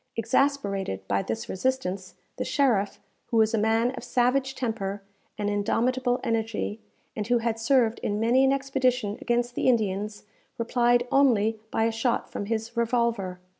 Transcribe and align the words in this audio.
Exasperated 0.15 1.07
by 1.07 1.21
this 1.21 1.47
resistance, 1.47 2.15
the 2.37 2.43
sheriff, 2.43 2.99
who 3.27 3.37
was 3.37 3.53
a 3.53 3.57
man 3.59 3.91
of 3.91 4.03
savage 4.03 4.55
temper 4.55 5.03
and 5.37 5.47
indomitable 5.47 6.19
energy, 6.23 6.81
and 7.15 7.27
who 7.27 7.37
had 7.37 7.59
served 7.59 7.99
in 7.99 8.19
many 8.19 8.43
an 8.43 8.51
expedition 8.51 9.19
against 9.21 9.53
the 9.53 9.67
Indians, 9.67 10.23
replied 10.57 11.05
only 11.11 11.59
by 11.69 11.83
a 11.83 11.91
shot 11.91 12.31
from 12.31 12.47
his 12.47 12.75
revolver. 12.75 13.39